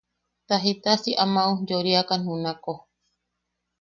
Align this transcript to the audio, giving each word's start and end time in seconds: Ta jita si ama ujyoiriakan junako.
Ta 0.47 0.55
jita 0.63 0.91
si 1.01 1.11
ama 1.23 1.41
ujyoiriakan 1.53 2.21
junako. 2.27 2.73